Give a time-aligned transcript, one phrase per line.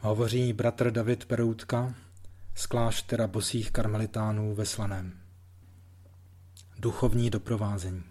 [0.00, 1.94] Hovoří bratr David Peroutka
[2.54, 5.12] z kláštera bosých karmelitánů ve Slaném.
[6.78, 8.02] Duchovní doprovázení.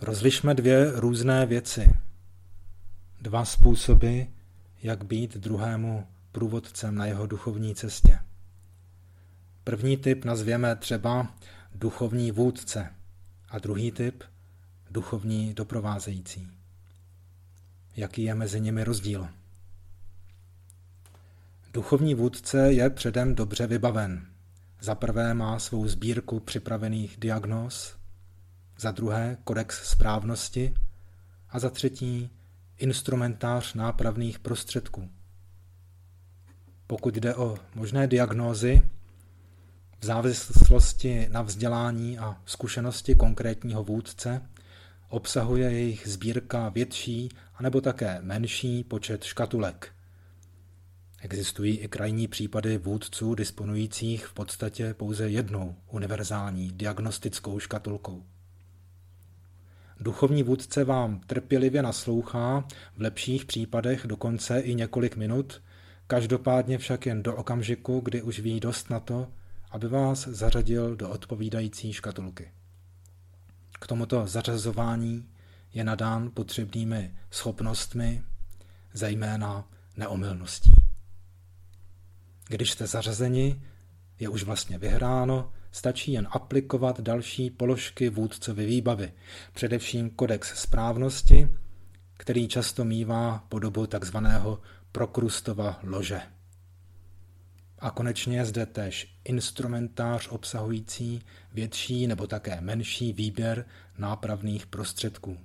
[0.00, 1.90] Rozlišme dvě různé věci.
[3.20, 4.22] Dva způsoby,
[4.82, 8.18] jak být druhému průvodcem na jeho duchovní cestě.
[9.64, 11.34] První typ nazvěme třeba
[11.74, 12.94] duchovní vůdce
[13.48, 14.24] a druhý typ
[14.90, 16.61] duchovní doprovázející.
[17.96, 19.28] Jaký je mezi nimi rozdíl?
[21.72, 24.26] Duchovní vůdce je předem dobře vybaven.
[24.80, 27.96] Za prvé má svou sbírku připravených diagnóz,
[28.78, 30.74] za druhé kodex správnosti
[31.48, 32.30] a za třetí
[32.78, 35.10] instrumentář nápravných prostředků.
[36.86, 38.82] Pokud jde o možné diagnózy,
[39.98, 44.42] v závislosti na vzdělání a zkušenosti konkrétního vůdce
[45.12, 49.92] obsahuje jejich sbírka větší anebo také menší počet škatulek.
[51.20, 58.24] Existují i krajní případy vůdců disponujících v podstatě pouze jednou univerzální diagnostickou škatulkou.
[60.00, 62.64] Duchovní vůdce vám trpělivě naslouchá,
[62.96, 65.62] v lepších případech dokonce i několik minut,
[66.06, 69.28] každopádně však jen do okamžiku, kdy už ví dost na to,
[69.70, 72.52] aby vás zařadil do odpovídající škatulky.
[73.82, 75.28] K tomuto zařazování
[75.74, 78.22] je nadán potřebnými schopnostmi,
[78.92, 80.72] zejména neomylností.
[82.48, 83.62] Když jste zařazeni,
[84.18, 89.12] je už vlastně vyhráno, stačí jen aplikovat další položky vůdcovy výbavy,
[89.52, 91.48] především kodex správnosti,
[92.16, 94.60] který často mívá podobu takzvaného
[94.92, 96.20] prokrustova lože.
[97.82, 101.22] A konečně je zde též instrumentář obsahující
[101.52, 103.66] větší nebo také menší výběr
[103.98, 105.38] nápravných prostředků,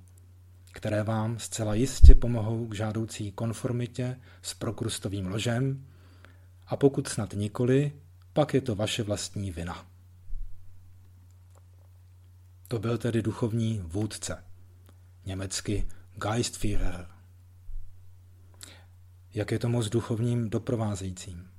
[0.72, 5.86] které vám zcela jistě pomohou k žádoucí konformitě s prokrustovým ložem
[6.66, 7.92] a pokud snad nikoli,
[8.32, 9.86] pak je to vaše vlastní vina.
[12.68, 14.44] To byl tedy duchovní vůdce,
[15.26, 17.06] německy Geistführer.
[19.34, 21.57] Jak je tomu s duchovním doprovázejícím?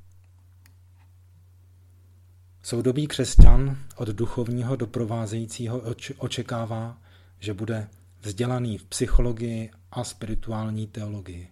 [2.70, 5.82] Soudobý křesťan od duchovního doprovázejícího
[6.18, 6.98] očekává,
[7.40, 7.88] že bude
[8.22, 11.48] vzdělaný v psychologii a spirituální teologii.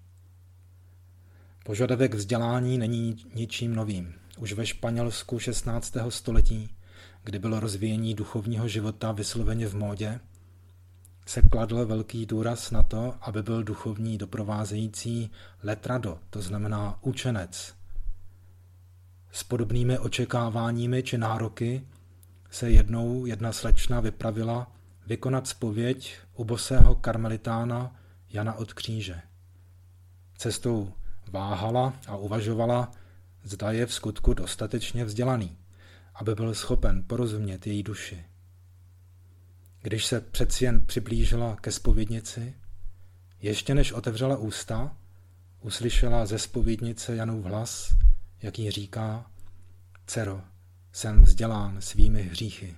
[1.66, 4.14] Požadavek vzdělání není ničím novým.
[4.40, 5.98] Už ve Španělsku 16.
[6.10, 6.70] století,
[7.24, 10.20] kdy bylo rozvíjení duchovního života vysloveně v módě,
[11.26, 15.32] se kladl velký důraz na to, aby byl duchovní doprovázející
[15.64, 17.77] letrado, to znamená učenec.
[19.32, 21.88] S podobnými očekáváními či nároky
[22.52, 24.72] se jednou jedna slečna vypravila
[25.08, 27.96] vykonat spověď u bosého karmelitána
[28.30, 29.22] Jana od kříže.
[30.38, 30.94] Cestou
[31.32, 32.92] váhala a uvažovala,
[33.44, 35.58] zda je v skutku dostatečně vzdělaný,
[36.16, 38.26] aby byl schopen porozumět její duši.
[39.82, 42.56] Když se přeci jen přiblížila ke spovědnici,
[43.40, 44.98] ještě než otevřela ústa,
[45.62, 47.94] uslyšela ze spovědnice Janův hlas,
[48.42, 49.32] jaký říká,
[50.06, 50.42] Cero,
[50.92, 52.78] jsem vzdělán svými hříchy.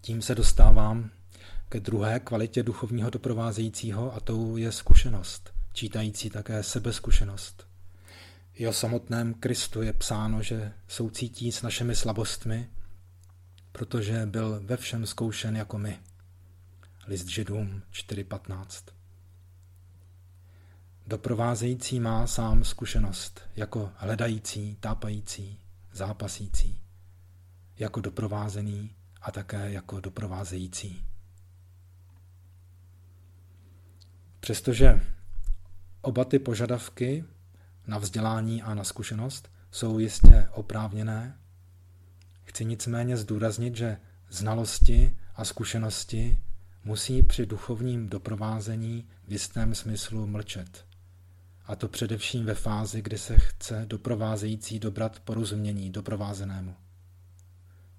[0.00, 1.10] Tím se dostávám
[1.68, 7.68] ke druhé kvalitě duchovního doprovázejícího a tou je zkušenost, čítající také sebeskušenost.
[8.54, 12.68] I o samotném Kristu je psáno, že soucítí s našimi slabostmi,
[13.72, 15.98] protože byl ve všem zkoušen jako my.
[17.06, 18.97] List Židům 4.15
[21.08, 25.58] Doprovázející má sám zkušenost jako hledající, tápající,
[25.92, 26.80] zápasící,
[27.76, 31.04] jako doprovázený a také jako doprovázející.
[34.40, 35.00] Přestože
[36.02, 37.24] oba ty požadavky
[37.86, 41.38] na vzdělání a na zkušenost jsou jistě oprávněné,
[42.44, 43.96] chci nicméně zdůraznit, že
[44.30, 46.38] znalosti a zkušenosti
[46.84, 50.87] musí při duchovním doprovázení v jistém smyslu mlčet.
[51.68, 56.74] A to především ve fázi, kdy se chce doprovázející dobrat porozumění doprovázenému.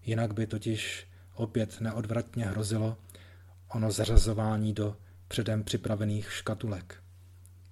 [0.01, 2.97] Jinak by totiž opět neodvratně hrozilo
[3.67, 7.03] ono zařazování do předem připravených škatulek,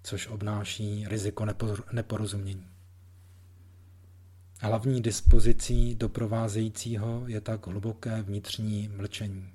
[0.04, 1.46] což obnáší riziko
[1.92, 2.68] neporozumění.
[4.60, 9.54] Hlavní dispozicí doprovázejícího je tak hluboké vnitřní mlčení,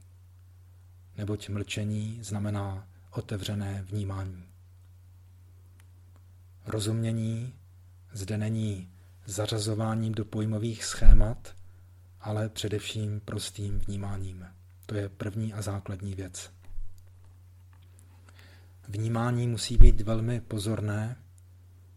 [1.16, 4.51] neboť mlčení znamená otevřené vnímání.
[6.66, 7.54] Rozumění
[8.12, 8.88] zde není
[9.26, 11.54] zařazováním do pojmových schémat,
[12.20, 14.46] ale především prostým vnímáním.
[14.86, 16.50] To je první a základní věc.
[18.88, 21.16] Vnímání musí být velmi pozorné,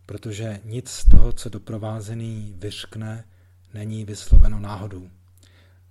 [0.06, 3.26] protože nic z toho, co doprovázený vyřkne,
[3.74, 5.10] není vysloveno náhodou.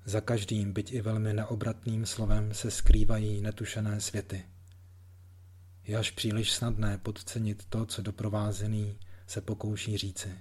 [0.04, 4.44] Za každým, byť i velmi neobratným slovem, se skrývají netušené světy.
[5.86, 10.38] Je až příliš snadné podcenit to, co doprovázený se pokouší říci.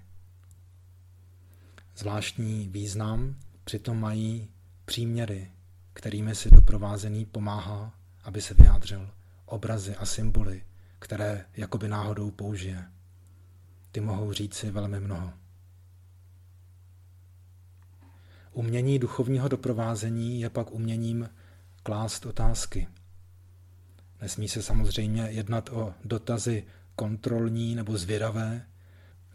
[1.96, 4.50] Zvláštní význam přitom mají
[4.86, 5.52] příměry,
[5.94, 7.94] kterými si doprovázený pomáhá,
[8.24, 9.10] aby se vyjádřil,
[9.46, 10.64] obrazy a symboly,
[11.00, 12.86] které jakoby náhodou použije.
[13.92, 15.34] Ty mohou říci velmi mnoho.
[18.52, 21.30] Umění duchovního doprovázení je pak uměním
[21.84, 22.88] klást otázky.
[24.24, 26.64] Nesmí se samozřejmě jednat o dotazy
[26.96, 28.66] kontrolní nebo zvědavé.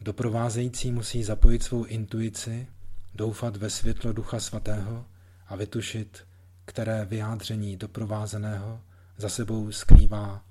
[0.00, 2.66] Doprovázející musí zapojit svou intuici,
[3.14, 5.06] doufat ve světlo Ducha Svatého
[5.46, 6.26] a vytušit,
[6.64, 8.80] které vyjádření doprovázeného
[9.16, 10.44] za sebou skrývá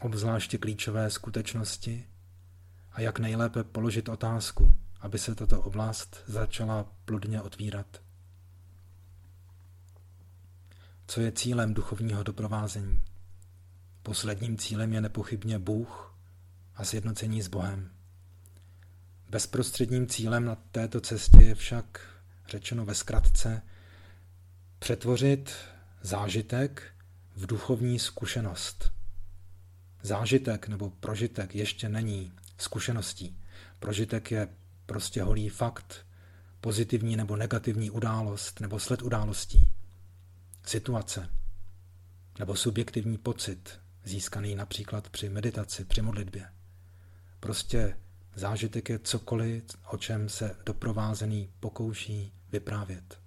[0.00, 2.06] obzvláště klíčové skutečnosti
[2.92, 8.02] a jak nejlépe položit otázku, aby se tato oblast začala plodně otvírat.
[11.06, 13.00] Co je cílem duchovního doprovázení?
[14.06, 16.18] Posledním cílem je nepochybně Bůh
[16.74, 17.90] a sjednocení s Bohem.
[19.30, 22.00] Bezprostředním cílem na této cestě je však,
[22.48, 23.62] řečeno ve zkratce,
[24.78, 25.54] přetvořit
[26.02, 26.82] zážitek
[27.36, 28.92] v duchovní zkušenost.
[30.02, 33.38] Zážitek nebo prožitek ještě není zkušeností.
[33.80, 34.48] Prožitek je
[34.86, 36.06] prostě holý fakt,
[36.60, 39.68] pozitivní nebo negativní událost nebo sled událostí,
[40.66, 41.28] situace
[42.38, 46.48] nebo subjektivní pocit, získaný například při meditaci, při modlitbě.
[47.40, 47.96] Prostě
[48.34, 53.20] zážitek je cokoliv, o čem se doprovázený pokouší vyprávět.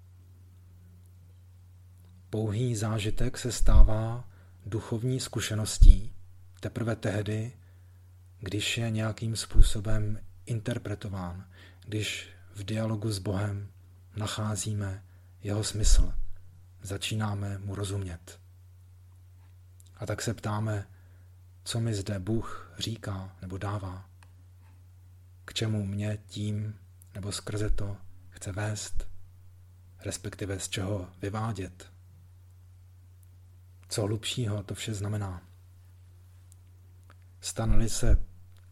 [2.30, 4.30] Pouhý zážitek se stává
[4.66, 6.14] duchovní zkušeností
[6.60, 7.54] teprve tehdy,
[8.40, 11.50] když je nějakým způsobem interpretován,
[11.86, 13.68] když v dialogu s Bohem
[14.16, 15.04] nacházíme
[15.44, 16.14] jeho smysl,
[16.82, 18.40] začínáme mu rozumět.
[20.00, 20.88] A tak se ptáme,
[21.64, 24.10] co mi zde Bůh říká nebo dává,
[25.46, 26.80] k čemu mě tím
[27.16, 27.98] nebo skrze to
[28.30, 29.08] chce vést,
[30.00, 31.92] respektive z čeho vyvádět.
[33.90, 35.42] Co hlubšího to vše znamená.
[37.42, 38.26] stane se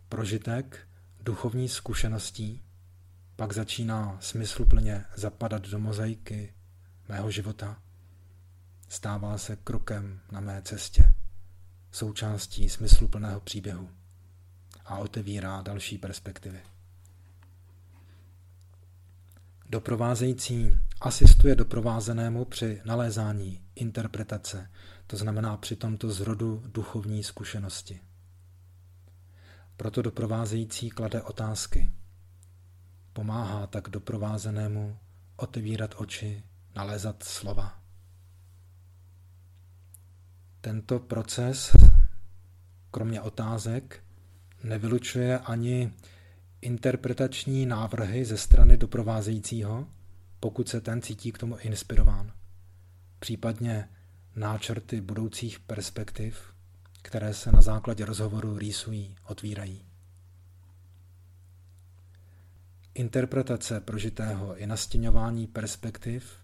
[0.09, 0.87] prožitek
[1.21, 2.63] duchovní zkušeností,
[3.35, 6.53] pak začíná smysluplně zapadat do mozaiky
[7.09, 7.81] mého života.
[8.89, 11.13] Stává se krokem na mé cestě,
[11.97, 13.89] součástí smysluplného příběhu
[14.85, 16.61] a otevírá další perspektivy.
[19.69, 20.71] Doprovázející
[21.01, 24.71] asistuje doprovázenému při nalézání interpretace,
[25.07, 28.01] to znamená při tomto zrodu duchovní zkušenosti.
[29.77, 31.91] Proto doprovázející klade otázky.
[33.13, 34.97] Pomáhá tak doprovázenému
[35.35, 36.43] otevírat oči,
[36.75, 37.79] nalézat slova.
[40.61, 41.76] Tento proces,
[42.97, 44.03] kromě otázek,
[44.63, 45.93] nevylučuje ani
[46.61, 49.87] interpretační návrhy ze strany doprovázejícího,
[50.39, 52.31] pokud se ten cítí k tomu inspirován.
[53.19, 53.89] Případně
[54.35, 56.53] náčrty budoucích perspektiv,
[57.01, 59.85] které se na základě rozhovoru rýsují, otvírají.
[62.93, 66.37] Interpretace prožitého i nastěňování perspektiv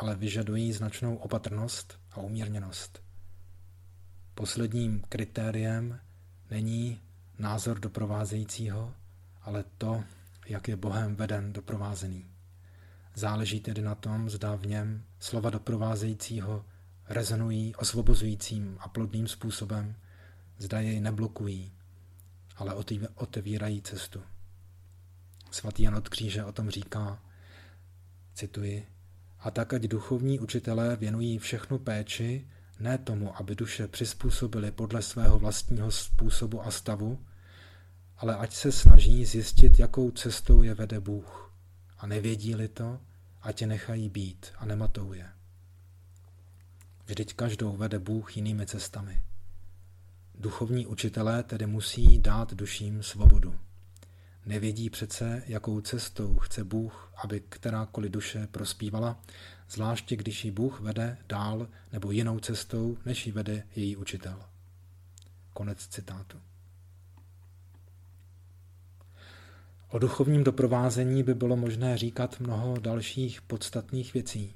[0.00, 3.09] ale vyžadují značnou opatrnost a umírněnost.
[4.34, 6.00] Posledním kritériem
[6.50, 7.00] není
[7.38, 8.94] názor doprovázejícího,
[9.42, 10.04] ale to,
[10.46, 12.24] jak je Bohem veden doprovázený.
[13.14, 16.64] Záleží tedy na tom, zda v něm slova doprovázejícího
[17.08, 19.94] rezonují osvobozujícím a plodným způsobem,
[20.58, 21.72] zda jej neblokují,
[22.56, 22.74] ale
[23.14, 24.22] otevírají cestu.
[25.50, 27.22] Svatý Jan od Kříže o tom říká,
[28.34, 28.86] cituji,
[29.38, 32.48] a tak ať duchovní učitelé věnují všechnu péči,
[32.80, 37.26] ne tomu, aby duše přizpůsobili podle svého vlastního způsobu a stavu,
[38.16, 41.54] ale ať se snaží zjistit, jakou cestou je vede Bůh.
[41.98, 43.00] A nevědí-li to,
[43.42, 45.28] ať je nechají být a nematou je.
[47.06, 49.22] Vždyť každou vede Bůh jinými cestami.
[50.34, 53.54] Duchovní učitelé tedy musí dát duším svobodu.
[54.46, 59.20] Nevědí přece, jakou cestou chce Bůh, aby kterákoliv duše prospívala,
[59.68, 64.42] zvláště když ji Bůh vede dál nebo jinou cestou, než ji vede její učitel.
[65.52, 66.38] Konec citátu.
[69.88, 74.54] O duchovním doprovázení by bylo možné říkat mnoho dalších podstatných věcí.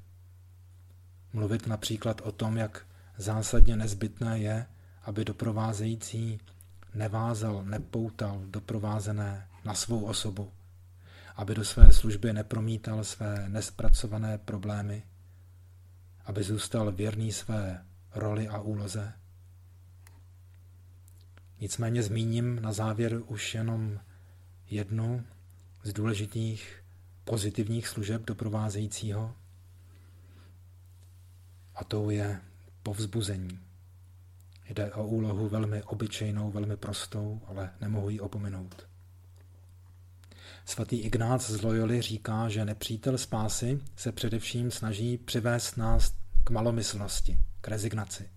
[1.33, 2.87] Mluvit například o tom, jak
[3.17, 4.67] zásadně nezbytné je,
[5.03, 6.41] aby doprovázející
[6.95, 10.53] nevázal, nepoutal doprovázené na svou osobu,
[11.37, 15.03] aby do své služby nepromítal své nespracované problémy,
[16.25, 19.13] aby zůstal věrný své roli a úloze.
[21.61, 24.01] Nicméně zmíním na závěr už jenom
[24.71, 25.25] jednu
[25.83, 26.85] z důležitých
[27.25, 29.35] pozitivních služeb doprovázejícího,
[31.75, 32.41] a to je
[32.83, 33.61] povzbuzení.
[34.69, 38.89] Jde o úlohu velmi obyčejnou, velmi prostou, ale nemohu ji opomenout.
[40.65, 47.39] Svatý Ignác z Loyoli říká, že nepřítel spásy se především snaží přivést nás k malomyslnosti,
[47.61, 48.31] k rezignaci.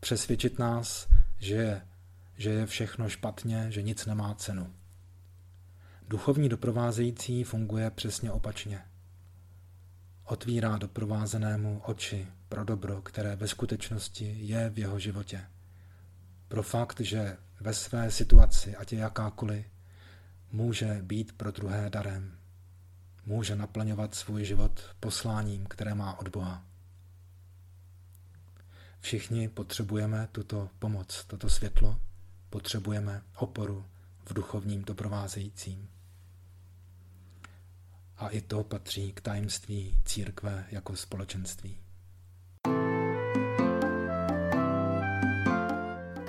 [0.00, 1.82] Přesvědčit nás, že je,
[2.36, 4.72] že je všechno špatně, že nic nemá cenu.
[6.08, 8.82] Duchovní doprovázející funguje přesně opačně.
[10.24, 15.44] Otvírá doprovázenému oči pro dobro, které ve skutečnosti je v jeho životě.
[16.48, 19.66] Pro fakt, že ve své situaci, ať je jakákoliv,
[20.52, 22.38] může být pro druhé darem.
[23.26, 26.64] Může naplňovat svůj život posláním, které má od Boha.
[29.00, 32.00] Všichni potřebujeme tuto pomoc, toto světlo,
[32.50, 33.86] potřebujeme oporu
[34.24, 35.88] v duchovním doprovázejícím.
[38.16, 41.80] A i to patří k tajemství církve jako společenství.